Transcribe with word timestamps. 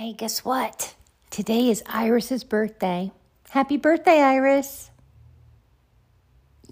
Hey, 0.00 0.14
guess 0.14 0.46
what? 0.46 0.94
Today 1.28 1.68
is 1.68 1.82
Iris's 1.84 2.42
birthday. 2.42 3.12
Happy 3.50 3.76
birthday, 3.76 4.22
Iris! 4.22 4.90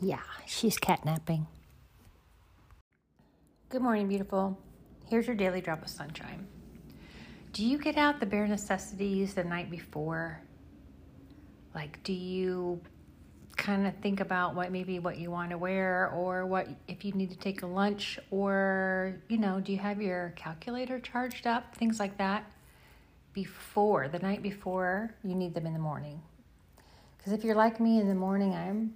Yeah, 0.00 0.23
she's 0.46 0.78
catnapping. 0.78 1.45
Good 3.69 3.83
morning, 3.83 4.09
beautiful. 4.09 4.59
Here's 5.05 5.27
your 5.27 5.36
daily 5.36 5.60
drop 5.60 5.83
of 5.83 5.91
sunshine. 5.91 6.46
Do 7.52 7.66
you 7.66 7.77
get 7.77 7.98
out 7.98 8.19
the 8.19 8.24
bare 8.24 8.46
necessities 8.46 9.34
the 9.34 9.45
night 9.45 9.70
before? 9.70 10.41
Like, 11.74 12.02
do 12.05 12.14
you 12.14 12.80
kind 13.58 13.86
of 13.86 13.95
think 13.97 14.20
about 14.20 14.55
what 14.55 14.72
maybe 14.72 15.00
what 15.00 15.19
you 15.19 15.30
want 15.30 15.50
to 15.50 15.58
wear 15.58 16.10
or 16.16 16.47
what 16.47 16.66
if 16.86 17.05
you 17.05 17.12
need 17.12 17.28
to 17.28 17.36
take 17.36 17.60
a 17.60 17.66
lunch 17.66 18.19
or, 18.30 19.20
you 19.28 19.36
know, 19.36 19.60
do 19.60 19.70
you 19.70 19.78
have 19.80 20.00
your 20.00 20.33
calculator 20.34 20.98
charged 20.98 21.47
up? 21.47 21.77
Things 21.77 22.00
like 22.00 22.16
that 22.16 22.50
before, 23.42 24.08
the 24.08 24.19
night 24.19 24.42
before, 24.42 25.14
you 25.22 25.36
need 25.36 25.55
them 25.55 25.64
in 25.64 25.72
the 25.72 25.78
morning. 25.78 26.20
Because 27.17 27.33
if 27.33 27.44
you're 27.44 27.55
like 27.55 27.78
me 27.78 28.00
in 28.00 28.08
the 28.08 28.14
morning, 28.14 28.53
I'm 28.53 28.94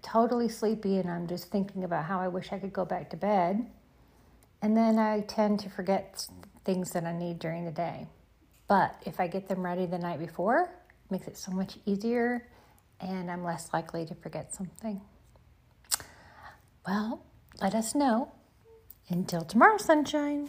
totally 0.00 0.48
sleepy 0.48 0.96
and 0.96 1.10
I'm 1.10 1.26
just 1.26 1.50
thinking 1.50 1.84
about 1.84 2.06
how 2.06 2.18
I 2.18 2.28
wish 2.28 2.50
I 2.50 2.58
could 2.58 2.72
go 2.72 2.86
back 2.86 3.10
to 3.10 3.16
bed. 3.18 3.66
And 4.62 4.74
then 4.74 4.98
I 4.98 5.20
tend 5.20 5.60
to 5.60 5.68
forget 5.68 6.26
things 6.64 6.92
that 6.92 7.04
I 7.04 7.12
need 7.12 7.40
during 7.40 7.66
the 7.66 7.70
day. 7.70 8.06
But 8.68 9.02
if 9.04 9.20
I 9.20 9.26
get 9.26 9.48
them 9.48 9.62
ready 9.62 9.84
the 9.84 9.98
night 9.98 10.18
before, 10.18 10.62
it 10.62 11.10
makes 11.10 11.28
it 11.28 11.36
so 11.36 11.52
much 11.52 11.76
easier 11.84 12.48
and 13.02 13.30
I'm 13.30 13.44
less 13.44 13.68
likely 13.74 14.06
to 14.06 14.14
forget 14.14 14.54
something. 14.54 15.02
Well, 16.86 17.22
let 17.60 17.74
us 17.74 17.94
know. 17.94 18.32
Until 19.10 19.42
tomorrow, 19.42 19.76
sunshine. 19.76 20.48